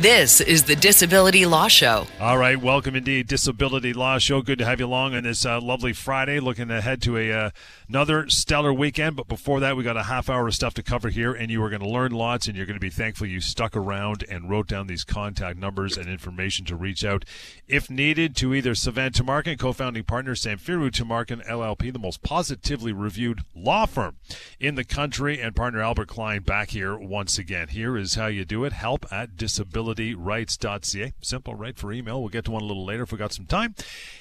[0.00, 2.08] This is the Disability Law Show.
[2.20, 4.42] All right, welcome indeed, Disability Law Show.
[4.42, 6.40] Good to have you along on this uh, lovely Friday.
[6.40, 7.50] Looking ahead to a uh,
[7.88, 11.10] another stellar weekend, but before that, we got a half hour of stuff to cover
[11.10, 13.40] here, and you are going to learn lots, and you're going to be thankful you
[13.40, 17.24] stuck around and wrote down these contact numbers and information to reach out
[17.68, 23.42] if needed to either Sivan Tumarkin, co-founding partner Samfiru Tumarkin LLP, the most positively reviewed
[23.54, 24.16] law firm
[24.58, 27.68] in the country, and partner Albert Klein back here once again.
[27.68, 31.12] Here is how you do it: help at disability disabilityrights.ca.
[31.20, 32.20] Simple, right, for email.
[32.20, 33.74] We'll get to one a little later if we got some time.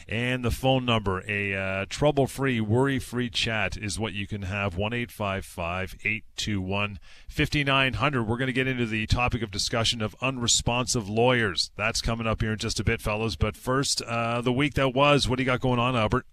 [0.08, 4.44] And the phone number, a uh, trouble free, worry free chat is what you can
[4.44, 8.24] have 1 821 5900.
[8.24, 11.72] We're going to get into the topic of discussion of unresponsive lawyers.
[11.76, 13.36] That's coming up here in just a bit, fellas.
[13.36, 16.26] But first, uh, the week that was, what do you got going on, Albert?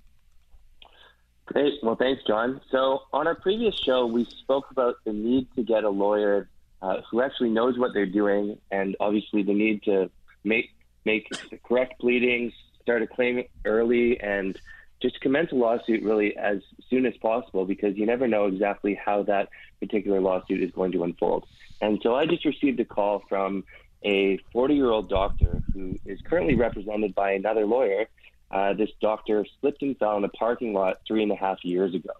[1.46, 1.74] Great.
[1.82, 2.60] Well, thanks, John.
[2.70, 6.48] So, on our previous show, we spoke about the need to get a lawyer
[6.82, 10.10] uh, who actually knows what they're doing, and obviously the need to
[10.44, 10.70] make
[11.04, 14.58] make the correct pleadings, start a claim early, and
[15.00, 19.22] just commence a lawsuit really as soon as possible because you never know exactly how
[19.22, 19.48] that
[19.80, 21.46] particular lawsuit is going to unfold.
[21.80, 23.64] And so I just received a call from
[24.02, 28.06] a 40 year old doctor who is currently represented by another lawyer.
[28.50, 31.94] Uh, this doctor slipped and fell in a parking lot three and a half years
[31.94, 32.12] ago.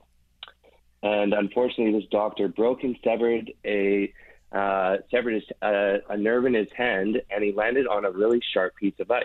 [1.02, 4.12] And unfortunately, this doctor broke and severed a
[4.52, 8.40] uh, severed his, uh, a nerve in his hand, and he landed on a really
[8.52, 9.24] sharp piece of ice.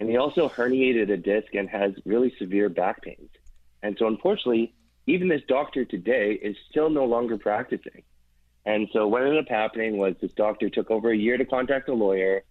[0.00, 3.30] And he also herniated a disc and has really severe back pains.
[3.82, 4.74] And so, unfortunately,
[5.06, 8.02] even this doctor today is still no longer practicing.
[8.64, 11.88] And so, what ended up happening was this doctor took over a year to contact
[11.88, 12.42] a lawyer.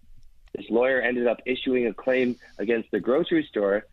[0.56, 3.86] This lawyer ended up issuing a claim against the grocery store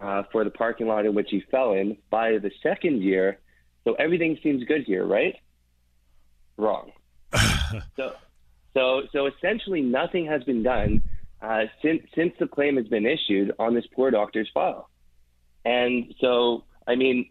[0.00, 3.38] uh, for the parking lot in which he fell in by the second year.
[3.84, 5.36] So, everything seems good here, right?
[6.56, 6.92] Wrong.
[7.96, 8.12] So,
[8.74, 11.02] so, so essentially, nothing has been done
[11.42, 14.90] uh, since since the claim has been issued on this poor doctor's file.
[15.64, 17.28] And so, I mean,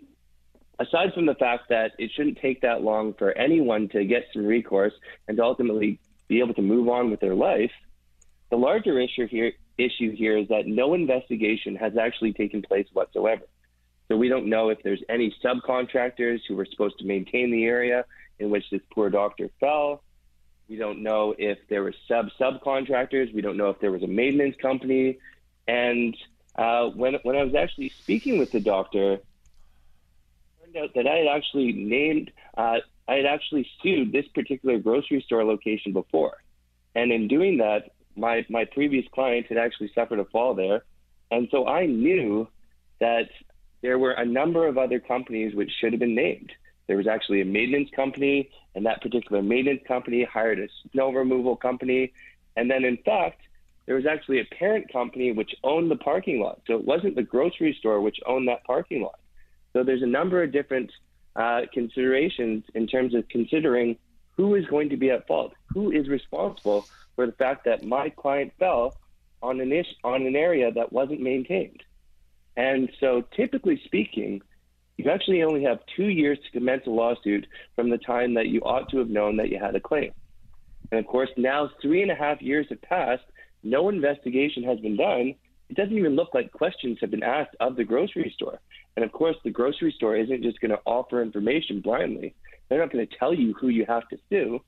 [0.80, 4.46] aside from the fact that it shouldn't take that long for anyone to get some
[4.46, 4.94] recourse
[5.28, 7.72] and to ultimately be able to move on with their life,
[8.50, 13.44] the larger issue here issue here is that no investigation has actually taken place whatsoever.
[14.10, 18.06] So we don't know if there's any subcontractors who were supposed to maintain the area
[18.40, 20.02] in which this poor doctor fell.
[20.68, 23.34] We don't know if there were sub subcontractors.
[23.34, 25.20] We don't know if there was a maintenance company.
[25.68, 26.18] And
[26.56, 29.26] uh, when when I was actually speaking with the doctor, it
[30.62, 32.78] turned out that I had actually named, uh,
[33.08, 36.38] I had actually sued this particular grocery store location before,
[36.96, 40.84] and in doing that, my my previous client had actually suffered a fall there,
[41.30, 42.48] and so I knew
[43.00, 43.30] that
[43.82, 46.52] there were a number of other companies which should have been named.
[46.88, 51.56] There was actually a maintenance company, and that particular maintenance company hired a snow removal
[51.56, 52.14] company.
[52.58, 53.42] And then, in fact,
[53.86, 56.62] there was actually a parent company which owned the parking lot.
[56.68, 59.20] So it wasn't the grocery store which owned that parking lot.
[59.74, 60.92] So there's a number of different
[61.36, 63.98] uh, considerations in terms of considering
[64.36, 68.10] who is going to be at fault, who is responsible for the fact that my
[68.10, 68.96] client fell
[69.42, 71.84] on an ish, on an area that wasn't maintained.
[72.60, 74.42] And so, typically speaking,
[74.98, 77.48] you actually only have two years to commence a lawsuit
[77.78, 80.12] from the time that you ought to have known that you had a claim.
[80.92, 83.24] And of course, now three and a half years have passed,
[83.64, 85.36] no investigation has been done.
[85.70, 88.60] It doesn't even look like questions have been asked of the grocery store.
[88.98, 92.36] And of course, the grocery store isn't just going to offer information blindly.
[92.68, 94.60] They're not going to tell you who you have to sue.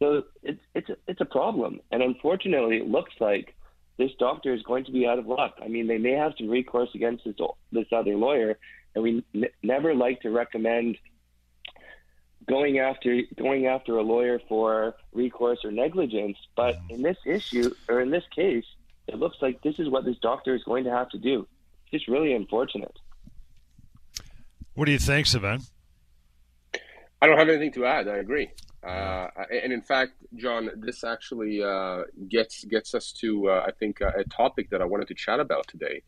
[0.00, 1.80] So it's it's it's a problem.
[1.90, 3.54] And unfortunately, it looks like
[3.98, 5.58] this doctor is going to be out of luck.
[5.62, 7.34] I mean, they may have some recourse against this
[7.72, 8.58] this other lawyer,
[8.94, 10.98] and we n- never like to recommend
[12.46, 16.38] going after going after a lawyer for recourse or negligence.
[16.54, 18.64] But in this issue or in this case,
[19.06, 21.46] it looks like this is what this doctor is going to have to do.
[21.84, 22.96] It's just really unfortunate.
[24.74, 25.66] What do you think, Sivan?
[27.22, 28.08] I don't have anything to add.
[28.08, 28.50] I agree.
[28.86, 29.28] Uh,
[29.64, 34.24] and in fact, John, this actually uh, gets gets us to uh, I think a
[34.24, 36.02] topic that I wanted to chat about today,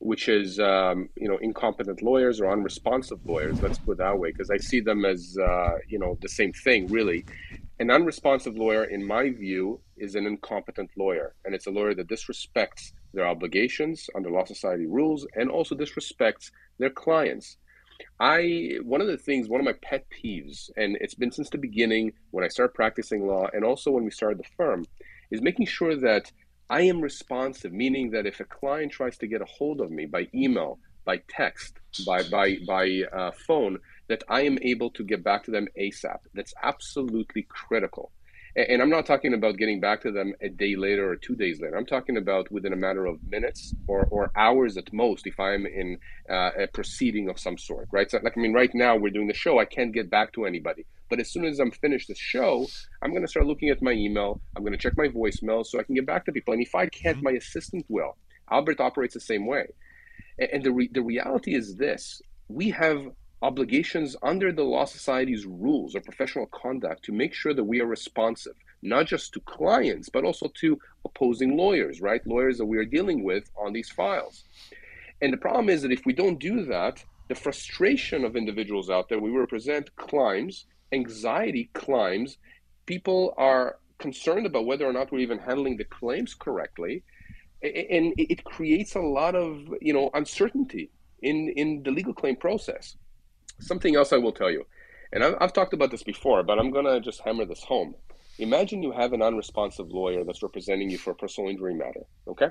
[0.00, 3.62] which is um, you know incompetent lawyers or unresponsive lawyers.
[3.62, 6.52] Let's put it that way, because I see them as uh, you know the same
[6.52, 7.24] thing really.
[7.78, 12.08] An unresponsive lawyer, in my view, is an incompetent lawyer, and it's a lawyer that
[12.08, 17.56] disrespects their obligations under law society rules and also disrespects their clients.
[18.18, 21.58] I one of the things, one of my pet peeves, and it's been since the
[21.58, 24.84] beginning when I started practicing law, and also when we started the firm,
[25.30, 26.32] is making sure that
[26.68, 27.72] I am responsive.
[27.72, 31.20] Meaning that if a client tries to get a hold of me by email, by
[31.28, 35.68] text, by by by uh, phone, that I am able to get back to them
[35.78, 36.18] ASAP.
[36.34, 38.12] That's absolutely critical.
[38.56, 41.60] And I'm not talking about getting back to them a day later or two days
[41.60, 41.76] later.
[41.76, 45.66] I'm talking about within a matter of minutes or, or hours at most if I'm
[45.66, 45.98] in
[46.28, 48.10] uh, a proceeding of some sort, right?
[48.10, 50.46] So, like, I mean, right now we're doing the show, I can't get back to
[50.46, 50.84] anybody.
[51.08, 52.66] But as soon as I'm finished the show,
[53.02, 54.40] I'm going to start looking at my email.
[54.56, 56.52] I'm going to check my voicemail so I can get back to people.
[56.54, 57.26] And if I can't, mm-hmm.
[57.26, 58.16] my assistant will.
[58.50, 59.66] Albert operates the same way.
[60.52, 63.06] And the, re- the reality is this we have
[63.42, 67.86] obligations under the Law Society's rules of professional conduct to make sure that we are
[67.86, 72.26] responsive, not just to clients, but also to opposing lawyers, right?
[72.26, 74.44] Lawyers that we are dealing with on these files.
[75.22, 79.08] And the problem is that if we don't do that, the frustration of individuals out
[79.08, 82.38] there we represent climbs, anxiety climbs,
[82.86, 87.04] people are concerned about whether or not we're even handling the claims correctly.
[87.62, 90.90] And it creates a lot of, you know, uncertainty
[91.22, 92.96] in, in the legal claim process.
[93.60, 94.66] Something else I will tell you,
[95.12, 97.94] and I've, I've talked about this before, but I'm going to just hammer this home.
[98.38, 102.48] Imagine you have an unresponsive lawyer that's representing you for a personal injury matter, okay?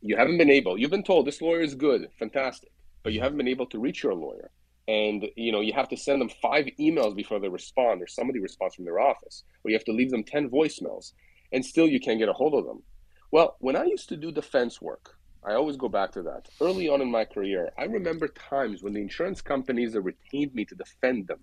[0.00, 2.70] You haven't been able, you've been told this lawyer is good, fantastic,
[3.02, 4.50] but you haven't been able to reach your lawyer.
[4.88, 8.38] And you know you have to send them five emails before they respond, or somebody
[8.38, 11.10] responds from their office, or you have to leave them ten voicemails,
[11.50, 12.84] and still you can't get a hold of them.
[13.32, 15.15] Well, when I used to do defense work,
[15.46, 16.48] I always go back to that.
[16.60, 20.64] Early on in my career, I remember times when the insurance companies that retained me
[20.64, 21.38] to defend them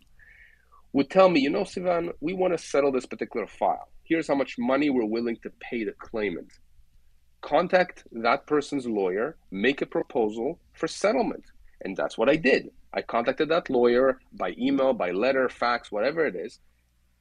[0.91, 3.87] would tell me, you know, Sivan, we want to settle this particular file.
[4.03, 6.51] Here's how much money we're willing to pay the claimant.
[7.41, 11.45] Contact that person's lawyer, make a proposal for settlement.
[11.81, 12.71] And that's what I did.
[12.93, 16.59] I contacted that lawyer by email, by letter, fax, whatever it is,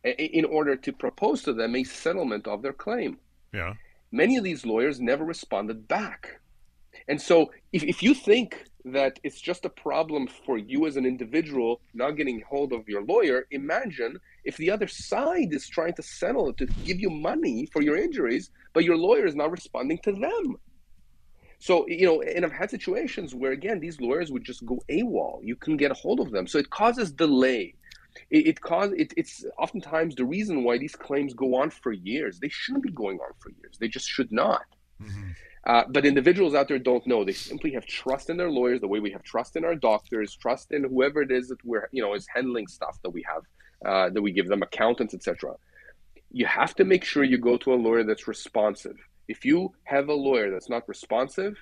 [0.05, 3.19] in order to propose to them a settlement of their claim.
[3.55, 3.75] Yeah.
[4.11, 6.41] Many of these lawyers never responded back.
[7.09, 11.07] And so if, if you think that it's just a problem for you as an
[11.07, 16.03] individual not getting hold of your lawyer, imagine if the other side is trying to
[16.03, 20.13] settle to give you money for your injuries, but your lawyer is not responding to
[20.13, 20.57] them.
[21.59, 25.39] So, you know, and I've had situations where, again, these lawyers would just go AWOL.
[25.45, 26.49] You couldn't get a hold of them.
[26.49, 27.75] So it causes delay.
[28.31, 28.59] It, it
[28.97, 32.41] it, it's oftentimes the reason why these claims go on for years.
[32.41, 33.79] They shouldn't be going on for years.
[33.79, 34.65] They just should not.
[35.01, 35.31] Mm-hmm.
[35.65, 37.25] Uh, but individuals out there don't know.
[37.25, 40.35] They simply have trust in their lawyers, the way we have trust in our doctors,
[40.35, 43.43] trust in whoever it is that we're, you know, is handling stuff that we have,
[43.87, 45.55] uh, that we give them, accountants, etc.
[46.33, 48.97] You have to make sure you go to a lawyer that's responsive.
[49.29, 51.57] If you have a lawyer that's not responsive,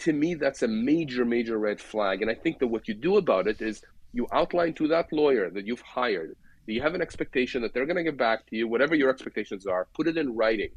[0.00, 2.22] to me, that's a major, major red flag.
[2.22, 3.82] And I think that what you do about it is
[4.12, 6.34] you outline to that lawyer that you've hired
[6.68, 9.08] that you have an expectation that they're going to get back to you, whatever your
[9.08, 10.68] expectations are, put it in writing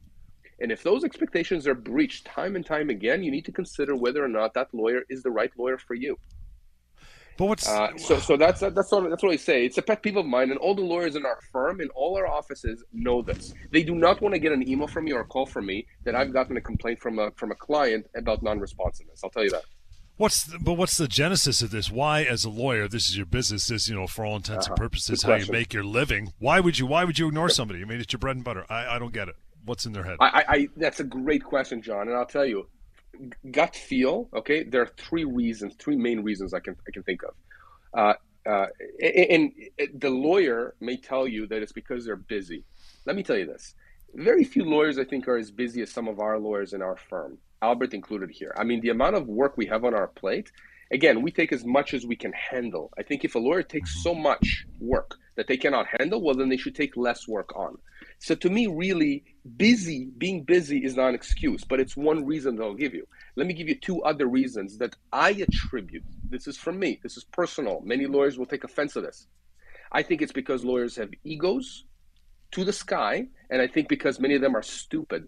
[0.61, 4.23] and if those expectations are breached time and time again, you need to consider whether
[4.23, 6.17] or not that lawyer is the right lawyer for you.
[7.37, 8.19] But what's uh, so?
[8.19, 9.65] So that's that's what that's what I say.
[9.65, 12.15] It's a pet peeve of mine, and all the lawyers in our firm, in all
[12.17, 13.53] our offices, know this.
[13.71, 15.87] They do not want to get an email from me or a call from me
[16.03, 19.21] that I've gotten a complaint from a from a client about non-responsiveness.
[19.23, 19.63] I'll tell you that.
[20.17, 21.89] What's the, but what's the genesis of this?
[21.89, 23.67] Why, as a lawyer, this is your business.
[23.67, 24.73] This, you know, for all intents uh-huh.
[24.73, 26.33] and purposes, how you make your living.
[26.37, 26.85] Why would you?
[26.85, 27.81] Why would you ignore somebody?
[27.81, 28.65] I mean, it's your bread and butter.
[28.69, 30.17] I, I don't get it what's in their head?
[30.19, 32.67] I, I, that's a great question, John, and I'll tell you,
[33.51, 34.29] gut feel.
[34.33, 37.33] Okay, there are three reasons, three main reasons I can I can think of.
[37.93, 38.13] Uh,
[38.49, 38.67] uh,
[39.01, 42.63] and, and the lawyer may tell you that it's because they're busy.
[43.05, 43.75] Let me tell you this:
[44.13, 46.97] very few lawyers, I think, are as busy as some of our lawyers in our
[47.09, 48.53] firm, Albert included here.
[48.57, 50.51] I mean, the amount of work we have on our plate.
[50.91, 52.91] Again, we take as much as we can handle.
[52.97, 56.49] I think if a lawyer takes so much work that they cannot handle, well, then
[56.49, 57.77] they should take less work on.
[58.21, 59.23] So to me, really,
[59.57, 63.07] busy, being busy is not an excuse, but it's one reason that I'll give you.
[63.35, 66.03] Let me give you two other reasons that I attribute.
[66.29, 66.99] This is from me.
[67.01, 67.81] This is personal.
[67.83, 69.25] Many lawyers will take offense to this.
[69.91, 71.85] I think it's because lawyers have egos
[72.51, 75.27] to the sky, and I think because many of them are stupid.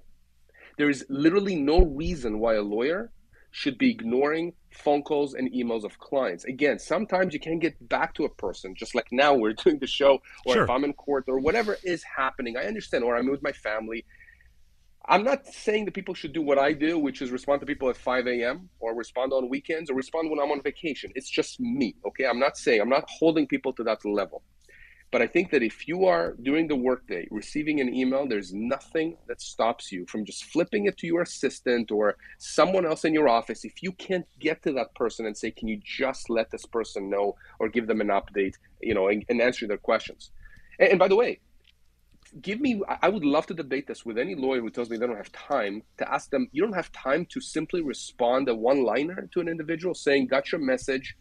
[0.78, 3.12] There is literally no reason why a lawyer
[3.54, 6.44] should be ignoring phone calls and emails of clients.
[6.46, 9.88] Again, sometimes you can't get back to a person, just like now we're doing the
[9.88, 10.64] show, or sure.
[10.64, 12.58] if I'm in court or whatever is happening.
[12.58, 14.06] I understand, or I'm with my family.
[15.06, 17.90] I'm not saying that people should do what I do, which is respond to people
[17.90, 18.70] at 5 a.m.
[18.80, 21.12] or respond on weekends or respond when I'm on vacation.
[21.14, 22.26] It's just me, okay?
[22.26, 24.42] I'm not saying, I'm not holding people to that level.
[25.14, 29.16] But I think that if you are during the workday receiving an email, there's nothing
[29.28, 33.30] that stops you from just flipping it to your assistant or someone else in your
[33.30, 33.64] office.
[33.64, 37.12] If you can't get to that person and say, "Can you just let this person
[37.12, 40.32] know or give them an update," you know, and, and answer their questions.
[40.80, 41.42] And, and by the way,
[42.42, 45.06] give me i would love to debate this with any lawyer who tells me they
[45.06, 48.84] don't have time to ask them you don't have time to simply respond a one
[48.84, 51.16] liner to an individual saying got your message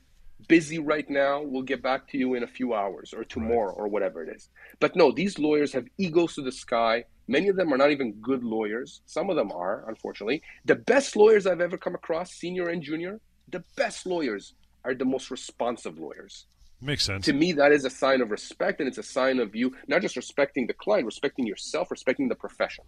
[0.49, 3.79] busy right now we'll get back to you in a few hours or tomorrow right.
[3.79, 4.49] or whatever it is
[4.81, 8.13] but no these lawyers have egos to the sky many of them are not even
[8.15, 12.69] good lawyers some of them are unfortunately the best lawyers i've ever come across senior
[12.69, 16.47] and junior the best lawyers are the most responsive lawyers
[16.85, 17.27] Makes sense.
[17.27, 20.03] To me, that is a sign of respect, and it's a sign of you not
[20.03, 22.85] just respecting the client, respecting yourself, respecting the profession.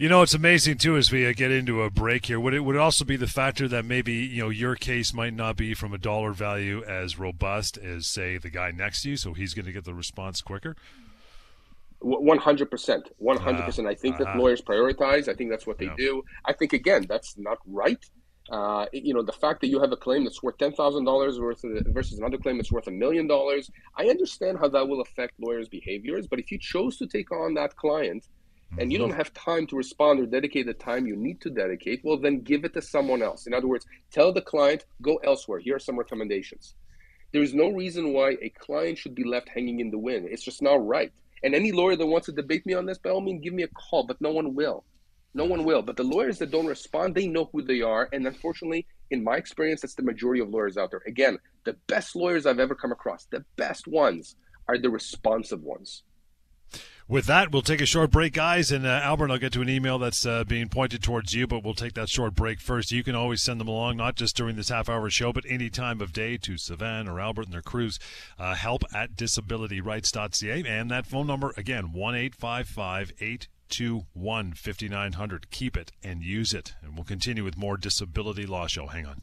[0.00, 2.38] You know, it's amazing too as we uh, get into a break here.
[2.38, 5.34] Would it would it also be the factor that maybe you know your case might
[5.34, 9.16] not be from a dollar value as robust as say the guy next to you,
[9.16, 10.76] so he's going to get the response quicker.
[11.98, 13.88] One hundred percent, one hundred percent.
[13.88, 14.38] I think that uh-huh.
[14.38, 15.26] lawyers prioritize.
[15.28, 15.94] I think that's what they yeah.
[15.98, 16.22] do.
[16.44, 17.98] I think again, that's not right.
[18.52, 21.40] Uh, you know, the fact that you have a claim that's worth ten thousand dollars
[21.40, 23.68] worth versus another claim that's worth a million dollars.
[23.96, 27.54] I understand how that will affect lawyers' behaviors, but if you chose to take on
[27.54, 28.28] that client
[28.76, 29.16] and you don't mm-hmm.
[29.16, 32.64] have time to respond or dedicate the time you need to dedicate, well, then give
[32.64, 33.46] it to someone else.
[33.46, 35.58] In other words, tell the client, go elsewhere.
[35.58, 36.74] Here are some recommendations.
[37.32, 40.28] There is no reason why a client should be left hanging in the wind.
[40.30, 41.12] It's just not right.
[41.42, 43.62] And any lawyer that wants to debate me on this, by all means, give me
[43.62, 44.84] a call, but no one will.
[45.34, 45.82] No one will.
[45.82, 48.08] But the lawyers that don't respond, they know who they are.
[48.12, 51.02] And unfortunately, in my experience, that's the majority of lawyers out there.
[51.06, 54.36] Again, the best lawyers I've ever come across, the best ones
[54.68, 56.02] are the responsive ones.
[57.08, 58.70] With that, we'll take a short break, guys.
[58.70, 61.64] And uh, Albert, I'll get to an email that's uh, being pointed towards you, but
[61.64, 62.92] we'll take that short break first.
[62.92, 65.70] You can always send them along, not just during this half hour show, but any
[65.70, 67.98] time of day to Savan or Albert and their crews.
[68.38, 70.64] Uh, help at disabilityrights.ca.
[70.66, 75.50] And that phone number, again, 1 855 821 5900.
[75.50, 76.74] Keep it and use it.
[76.82, 78.88] And we'll continue with more Disability Law Show.
[78.88, 79.22] Hang on.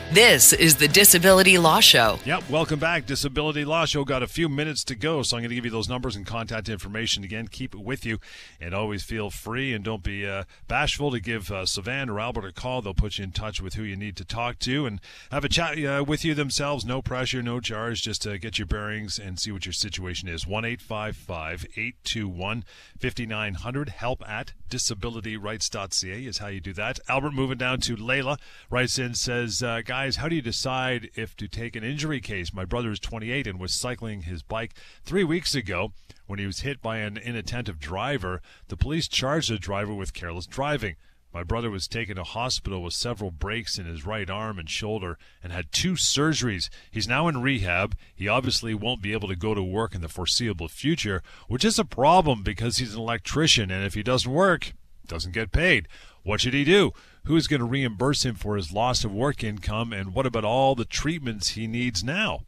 [0.13, 2.19] This is the Disability Law Show.
[2.25, 3.05] Yep, welcome back.
[3.05, 5.71] Disability Law Show got a few minutes to go, so I'm going to give you
[5.71, 7.47] those numbers and contact information again.
[7.47, 8.19] Keep it with you,
[8.59, 12.45] and always feel free and don't be uh, bashful to give uh, Savan or Albert
[12.45, 12.81] a call.
[12.81, 14.99] They'll put you in touch with who you need to talk to and
[15.31, 16.83] have a chat uh, with you themselves.
[16.83, 20.45] No pressure, no charge, just to get your bearings and see what your situation is.
[20.45, 22.65] 1 821
[22.99, 23.89] 5900.
[23.89, 26.99] Help at disabilityrights.ca is how you do that.
[27.07, 28.37] Albert, moving down to Layla,
[28.69, 32.19] writes in, says, uh, Guys, guys, how do you decide if to take an injury
[32.19, 32.51] case?
[32.51, 35.93] My brother is 28 and was cycling his bike three weeks ago
[36.25, 38.41] when he was hit by an inattentive driver.
[38.69, 40.95] The police charged the driver with careless driving.
[41.31, 45.19] My brother was taken to hospital with several breaks in his right arm and shoulder
[45.43, 46.71] and had two surgeries.
[46.89, 47.95] He's now in rehab.
[48.15, 51.77] He obviously won't be able to go to work in the foreseeable future, which is
[51.77, 54.73] a problem because he's an electrician and if he doesn't work,
[55.05, 55.87] doesn't get paid.
[56.23, 56.91] What should he do?
[57.25, 59.93] Who's going to reimburse him for his loss of work income?
[59.93, 62.41] And what about all the treatments he needs now?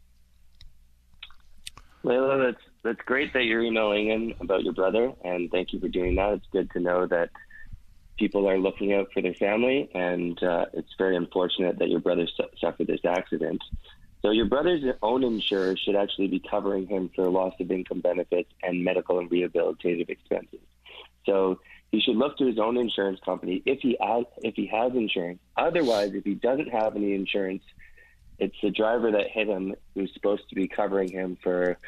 [2.04, 5.88] Layla, that's that's great that you're emailing in about your brother, and thank you for
[5.88, 6.34] doing that.
[6.34, 7.30] It's good to know that
[8.18, 12.26] people are looking out for their family, and uh, it's very unfortunate that your brother
[12.36, 13.62] su- suffered this accident.
[14.20, 18.50] So your brother's own insurer should actually be covering him for loss of income benefits
[18.62, 20.60] and medical and rehabilitative expenses.
[21.26, 21.60] So
[21.94, 25.38] he should look to his own insurance company if he has if he has insurance.
[25.56, 27.62] Otherwise, if he doesn't have any insurance,
[28.38, 31.78] it's the driver that hit him who's supposed to be covering him for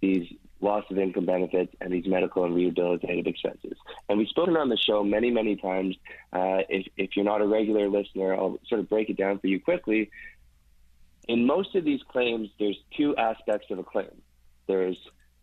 [0.00, 0.26] these
[0.60, 3.76] loss of income benefits and these medical and rehabilitative expenses.
[4.08, 5.96] And we've spoken on the show many, many times.
[6.32, 9.46] Uh, if, if you're not a regular listener, I'll sort of break it down for
[9.46, 10.10] you quickly.
[11.28, 14.22] In most of these claims, there's two aspects of a claim.
[14.66, 14.98] There's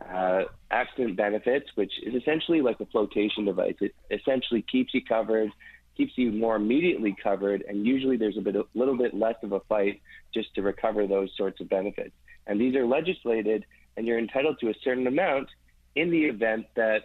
[0.08, 3.75] uh, accident benefits, which is essentially like a flotation device.
[3.82, 5.51] It essentially keeps you covered,
[5.98, 9.51] keeps you more immediately covered, and usually there's a bit, a little bit less of
[9.51, 10.01] a fight
[10.34, 12.15] just to recover those sorts of benefits.
[12.48, 13.65] And these are legislated,
[13.98, 15.50] and you're entitled to a certain amount
[15.96, 17.03] in the event that.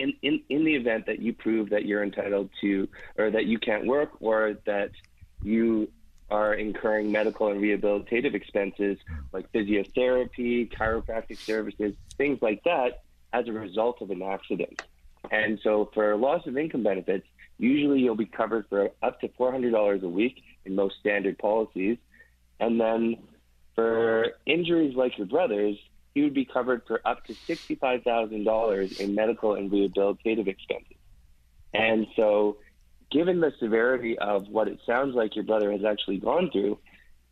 [0.00, 3.58] In, in, in the event that you prove that you're entitled to, or that you
[3.58, 4.92] can't work, or that
[5.42, 5.90] you
[6.30, 8.98] are incurring medical and rehabilitative expenses
[9.32, 14.82] like physiotherapy, chiropractic services, things like that as a result of an accident.
[15.30, 17.26] And so for loss of income benefits,
[17.58, 21.98] usually you'll be covered for up to $400 a week in most standard policies.
[22.60, 23.16] And then
[23.74, 25.76] for injuries like your brother's,
[26.14, 30.96] he would be covered for up to $65,000 in medical and rehabilitative expenses.
[31.74, 32.56] And so,
[33.10, 36.78] given the severity of what it sounds like your brother has actually gone through,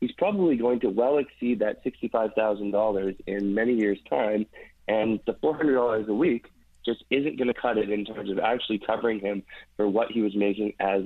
[0.00, 4.46] he's probably going to well exceed that $65,000 in many years' time.
[4.88, 6.46] And the $400 a week
[6.84, 9.42] just isn't going to cut it in terms of actually covering him
[9.76, 11.02] for what he was making as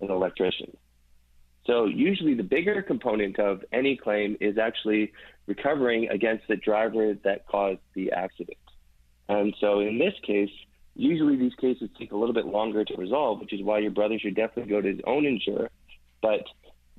[0.00, 0.76] an electrician.
[1.66, 5.12] So usually the bigger component of any claim is actually
[5.46, 8.58] recovering against the driver that caused the accident.
[9.28, 10.50] And so in this case,
[10.94, 14.18] usually these cases take a little bit longer to resolve, which is why your brother
[14.18, 15.70] should definitely go to his own insurer.
[16.22, 16.44] But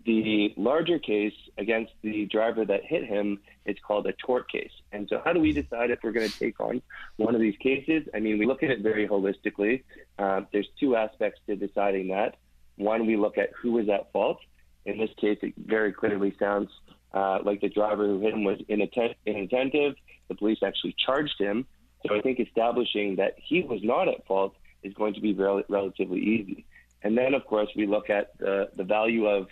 [0.06, 4.72] the larger case against the driver that hit him is called a tort case.
[4.92, 6.82] And so, how do we decide if we're going to take on
[7.18, 8.08] one of these cases?
[8.14, 9.84] I mean, we look at it very holistically.
[10.20, 12.36] Uh, there's two aspects to deciding that.
[12.76, 14.40] One, we look at who was at fault,
[14.86, 16.70] in this case, it very clearly sounds
[17.14, 19.96] uh, like the driver who hit him was inattentive.
[20.28, 21.66] The police actually charged him.
[22.08, 25.64] So I think establishing that he was not at fault is going to be rel-
[25.70, 26.66] relatively easy.
[27.04, 29.48] And then, of course, we look at the, the value of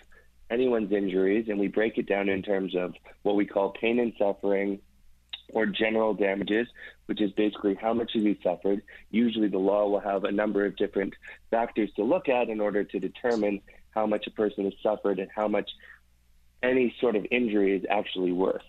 [0.50, 4.12] anyone's injuries and we break it down in terms of what we call pain and
[4.18, 4.80] suffering
[5.52, 6.66] or general damages,
[7.06, 8.82] which is basically how much has he suffered.
[9.10, 11.14] Usually, the law will have a number of different
[11.50, 15.30] factors to look at in order to determine how much a person has suffered and
[15.34, 15.70] how much
[16.62, 18.62] any sort of injury is actually worth.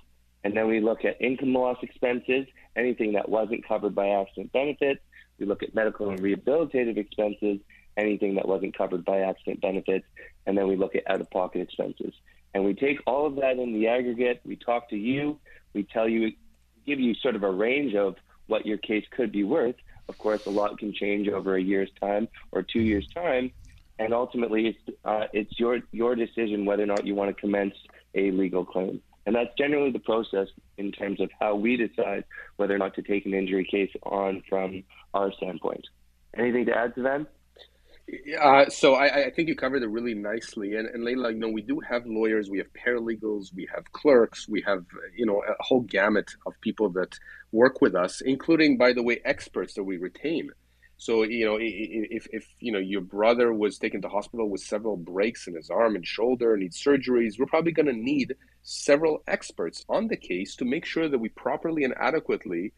[0.46, 5.02] And then we look at income loss expenses, anything that wasn't covered by accident benefits.
[5.40, 7.58] We look at medical and rehabilitative expenses,
[7.98, 10.06] anything that wasn't covered by accident benefits.
[10.46, 12.14] And then we look at out of pocket expenses.
[12.54, 14.42] And we take all of that in the aggregate.
[14.46, 15.40] We talk to you.
[15.74, 16.34] We tell you,
[16.86, 19.78] give you sort of a range of what your case could be worth.
[20.08, 23.52] Of course, a lot can change over a year's time or two years' time
[23.98, 27.74] and ultimately it's uh, it's your your decision whether or not you want to commence
[28.14, 29.02] a legal claim.
[29.26, 32.26] And that's generally the process in terms of how we decide
[32.58, 34.84] whether or not to take an injury case on from
[35.14, 35.86] our standpoint.
[36.38, 37.26] Anything to add to that?
[38.40, 40.76] Uh, so I, I, think you covered it really nicely.
[40.76, 44.48] And, and Leila, you know, we do have lawyers, we have paralegals, we have clerks,
[44.48, 44.86] we have,
[45.16, 47.18] you know, a whole gamut of people that
[47.52, 50.52] work with us, including, by the way, experts that we retain.
[50.98, 54.96] So you know, if if you know your brother was taken to hospital with several
[54.96, 59.22] breaks in his arm and shoulder, and needs surgeries, we're probably going to need several
[59.28, 62.72] experts on the case to make sure that we properly and adequately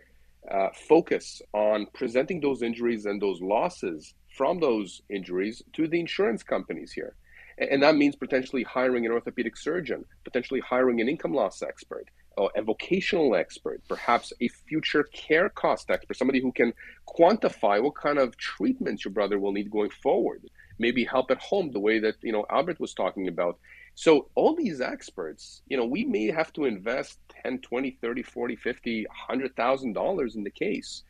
[0.51, 6.43] uh, focus on presenting those injuries and those losses from those injuries to the insurance
[6.43, 7.15] companies here.
[7.57, 12.07] And that means potentially hiring an orthopedic surgeon, potentially hiring an income loss expert,
[12.55, 16.73] a vocational expert, perhaps a future care cost expert, somebody who can
[17.07, 21.71] quantify what kind of treatments your brother will need going forward, maybe help at home
[21.71, 23.57] the way that you know Albert was talking about.
[23.95, 28.55] So all these experts, you know, we may have to invest 10, 20, 30, 40,
[28.55, 31.03] 50, 100,000 dollars in the case.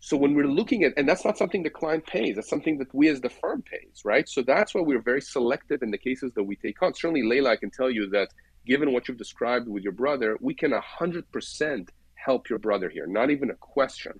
[0.00, 2.94] So when we're looking at, and that's not something the client pays, that's something that
[2.94, 4.28] we as the firm pays, right?
[4.28, 6.94] So that's why we're very selective in the cases that we take on.
[6.94, 8.28] Certainly, Leila, I can tell you that
[8.68, 13.30] given what you've described with your brother, we can 100% help your brother here, not
[13.30, 14.12] even a question.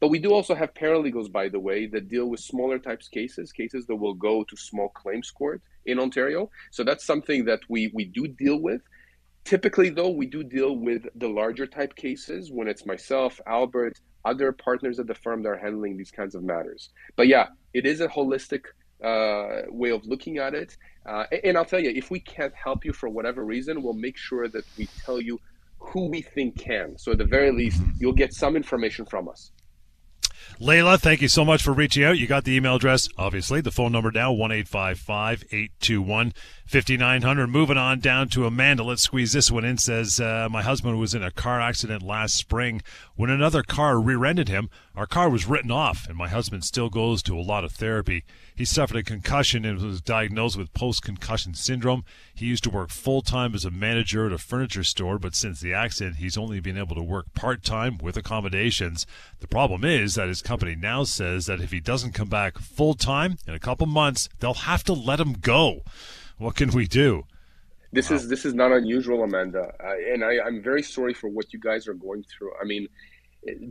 [0.00, 3.52] But we do also have paralegals, by the way, that deal with smaller types cases,
[3.52, 6.50] cases that will go to small claims court in Ontario.
[6.70, 8.80] So that's something that we, we do deal with.
[9.44, 14.52] Typically, though, we do deal with the larger type cases when it's myself, Albert, other
[14.52, 16.90] partners at the firm that are handling these kinds of matters.
[17.16, 18.62] But yeah, it is a holistic
[19.02, 20.76] uh, way of looking at it.
[21.04, 24.16] Uh, and I'll tell you, if we can't help you for whatever reason, we'll make
[24.16, 25.40] sure that we tell you
[25.78, 26.96] who we think can.
[26.96, 29.50] So at the very least, you'll get some information from us.
[30.60, 32.18] Layla, thank you so much for reaching out.
[32.18, 33.60] You got the email address, obviously.
[33.60, 36.32] The phone number now, 1 821
[36.66, 37.46] 5900.
[37.48, 38.84] Moving on down to Amanda.
[38.84, 39.78] Let's squeeze this one in.
[39.78, 42.82] Says, uh, My husband was in a car accident last spring.
[43.16, 46.90] When another car rear ended him, our car was written off, and my husband still
[46.90, 48.24] goes to a lot of therapy.
[48.62, 52.04] He suffered a concussion and was diagnosed with post concussion syndrome.
[52.32, 55.58] He used to work full time as a manager at a furniture store, but since
[55.58, 59.04] the accident, he's only been able to work part time with accommodations.
[59.40, 62.94] The problem is that his company now says that if he doesn't come back full
[62.94, 65.80] time in a couple months, they'll have to let him go.
[66.38, 67.24] What can we do?
[67.90, 68.16] This wow.
[68.16, 71.58] is this is not unusual, Amanda, uh, and I, I'm very sorry for what you
[71.58, 72.52] guys are going through.
[72.62, 72.86] I mean,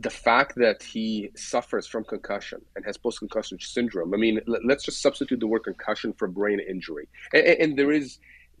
[0.00, 4.12] the fact that he suffers from concussion and has post-concussion syndrome.
[4.12, 8.18] I mean, let's just substitute the word concussion for brain injury, and, and there is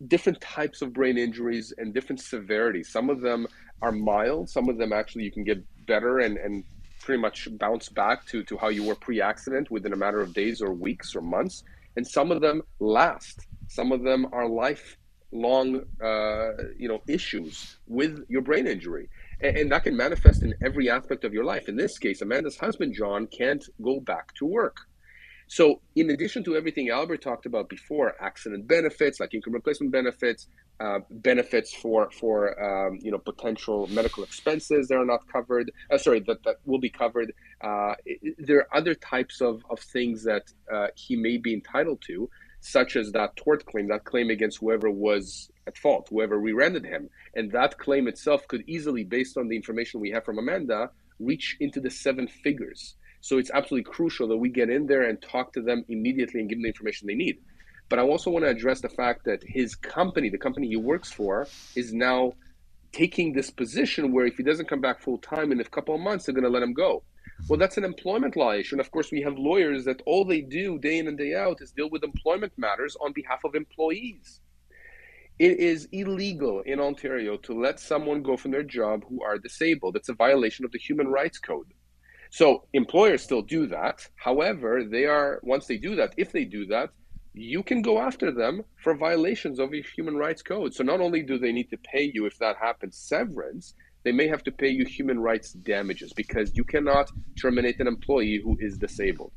[0.08, 2.90] different types of brain injuries and different severities.
[2.90, 3.46] Some of them
[3.82, 6.64] are mild, some of them actually you can get better and, and
[7.00, 10.32] pretty much bounce back to, to how you were pre accident within a matter of
[10.32, 11.64] days or weeks or months.
[11.96, 18.24] And some of them last, some of them are lifelong uh, you know, issues with
[18.28, 19.08] your brain injury.
[19.42, 21.68] And, and that can manifest in every aspect of your life.
[21.68, 24.76] In this case, Amanda's husband, John, can't go back to work
[25.52, 30.48] so, in addition to everything Albert talked about before, accident benefits like income replacement benefits,
[30.80, 32.36] uh, benefits for for
[32.68, 35.70] um, you know potential medical expenses that are not covered.
[35.90, 37.34] Uh, sorry, that that will be covered.
[37.60, 37.92] Uh,
[38.38, 42.30] there are other types of of things that uh, he may be entitled to,
[42.62, 47.10] such as that tort claim, that claim against whoever was at fault, whoever rear-ended him,
[47.34, 51.56] and that claim itself could easily, based on the information we have from Amanda, reach
[51.58, 52.94] into the seven figures.
[53.20, 56.48] So it's absolutely crucial that we get in there and talk to them immediately and
[56.48, 57.38] give them the information they need.
[57.88, 61.10] But I also want to address the fact that his company, the company he works
[61.10, 62.34] for, is now
[62.92, 66.00] taking this position where if he doesn't come back full time in a couple of
[66.00, 67.02] months, they're going to let him go.
[67.48, 68.76] Well, that's an employment law issue.
[68.76, 71.60] And of course, we have lawyers that all they do day in and day out
[71.60, 74.40] is deal with employment matters on behalf of employees.
[75.38, 79.96] It is illegal in Ontario to let someone go from their job who are disabled.
[79.96, 81.66] It's a violation of the Human Rights Code.
[82.30, 84.08] So employers still do that.
[84.16, 86.90] However, they are once they do that, if they do that,
[87.34, 90.74] you can go after them for violations of your human rights code.
[90.74, 93.74] So not only do they need to pay you if that happens severance,
[94.04, 97.10] they may have to pay you human rights damages because you cannot
[97.40, 99.32] terminate an employee who is disabled.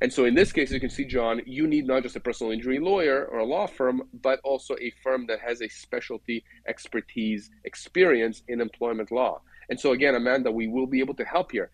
[0.00, 2.52] And so in this case, you can see, John, you need not just a personal
[2.52, 7.50] injury lawyer or a law firm, but also a firm that has a specialty expertise
[7.64, 9.40] experience in employment law.
[9.70, 11.70] And so again, Amanda, we will be able to help here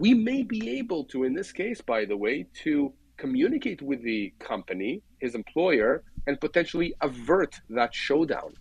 [0.00, 4.32] we may be able to, in this case, by the way, to communicate with the
[4.38, 8.54] company, his employer, and potentially avert that showdown.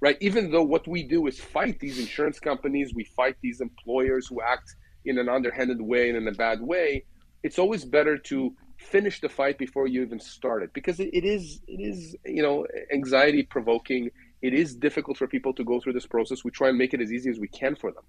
[0.00, 0.16] Right?
[0.20, 4.40] Even though what we do is fight these insurance companies, we fight these employers who
[4.42, 7.04] act in an underhanded way and in a bad way,
[7.42, 11.24] it's always better to finish the fight before you even start it because it, it
[11.24, 14.10] is it is you know anxiety provoking
[14.42, 17.00] it is difficult for people to go through this process we try and make it
[17.00, 18.02] as easy as we can for them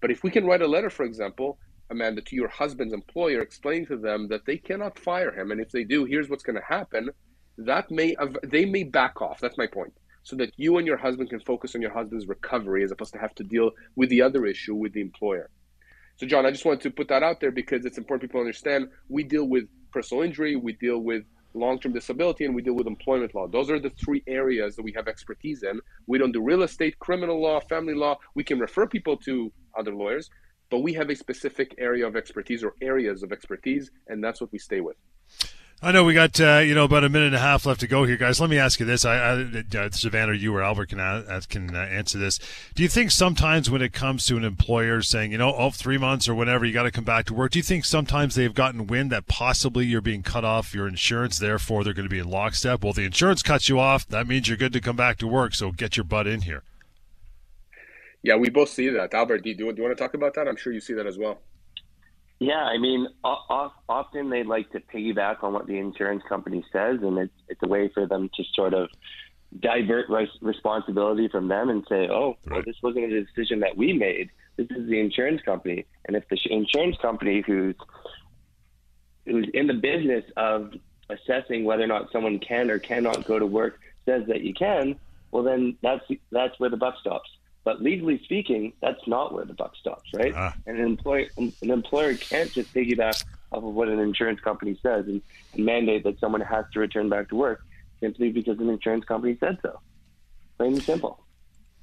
[0.00, 1.58] but if we can write a letter for example
[1.90, 5.70] Amanda, to your husband's employer, explain to them that they cannot fire him, and if
[5.70, 7.10] they do, here's what's going to happen.
[7.58, 9.40] That may they may back off.
[9.40, 12.84] That's my point, so that you and your husband can focus on your husband's recovery
[12.84, 15.50] as opposed to have to deal with the other issue with the employer.
[16.16, 18.90] So, John, I just wanted to put that out there because it's important people understand
[19.08, 23.34] we deal with personal injury, we deal with long-term disability, and we deal with employment
[23.34, 23.48] law.
[23.48, 25.80] Those are the three areas that we have expertise in.
[26.06, 28.18] We don't do real estate, criminal law, family law.
[28.34, 30.30] We can refer people to other lawyers,
[30.70, 34.52] but we have a specific area of expertise or areas of expertise, and that's what
[34.52, 34.96] we stay with.
[35.82, 37.86] I know we got uh, you know about a minute and a half left to
[37.86, 38.38] go here, guys.
[38.38, 41.74] Let me ask you this: I, I uh, Savannah, you or Albert can uh, can
[41.74, 42.38] uh, answer this.
[42.74, 45.96] Do you think sometimes when it comes to an employer saying, you know, oh, three
[45.96, 47.52] months or whatever, you got to come back to work?
[47.52, 51.38] Do you think sometimes they've gotten wind that possibly you're being cut off your insurance,
[51.38, 52.84] therefore they're going to be in lockstep?
[52.84, 54.06] Well, the insurance cuts you off.
[54.06, 55.54] That means you're good to come back to work.
[55.54, 56.62] So get your butt in here.
[58.22, 59.14] Yeah, we both see that.
[59.14, 60.46] Albert, do you, do you want to talk about that?
[60.46, 61.40] I'm sure you see that as well.
[62.40, 67.18] Yeah, I mean, often they like to piggyback on what the insurance company says, and
[67.18, 68.88] it's it's a way for them to sort of
[69.60, 70.06] divert
[70.40, 72.56] responsibility from them and say, "Oh, oh right.
[72.56, 74.30] well, this wasn't a decision that we made.
[74.56, 77.76] This is the insurance company." And if the insurance company, who's
[79.26, 80.72] who's in the business of
[81.10, 84.98] assessing whether or not someone can or cannot go to work, says that you can,
[85.30, 87.28] well, then that's that's where the buck stops.
[87.62, 90.32] But legally speaking, that's not where the buck stops, right?
[90.34, 90.54] Ah.
[90.66, 95.06] And an employer, an employer can't just piggyback off of what an insurance company says
[95.06, 95.20] and,
[95.52, 97.62] and mandate that someone has to return back to work
[98.00, 99.78] simply because an insurance company said so.
[100.56, 101.20] Plain and simple.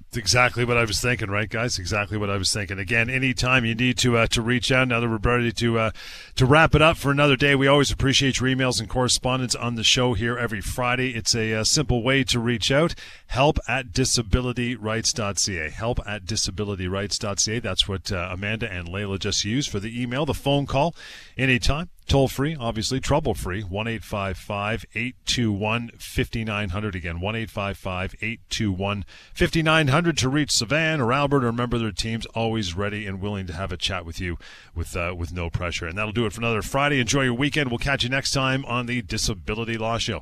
[0.07, 1.77] It's exactly what I was thinking, right, guys?
[1.77, 2.79] Exactly what I was thinking.
[2.79, 5.91] Again, anytime you need to uh, to reach out, now that we're ready to uh,
[6.35, 9.75] to wrap it up for another day, we always appreciate your emails and correspondence on
[9.75, 11.13] the show here every Friday.
[11.13, 12.95] It's a, a uh, simple way to reach out.
[13.27, 15.69] Help at disabilityrights.ca.
[15.71, 17.59] Help at disabilityrights.ca.
[17.59, 20.25] That's what uh, Amanda and Layla just used for the email.
[20.25, 20.95] The phone call,
[21.37, 21.89] anytime.
[22.07, 26.95] Toll free, obviously, trouble free, 1 821 5900.
[26.95, 32.25] Again, 1 821 5900 to reach Savan or Albert or member of their teams.
[32.27, 34.37] Always ready and willing to have a chat with you
[34.73, 35.85] with, uh, with no pressure.
[35.85, 37.01] And that'll do it for another Friday.
[37.01, 37.69] Enjoy your weekend.
[37.69, 40.21] We'll catch you next time on the Disability Law Show.